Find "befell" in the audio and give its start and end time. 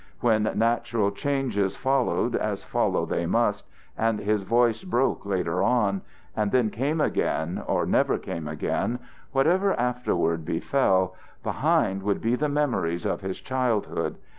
10.43-11.13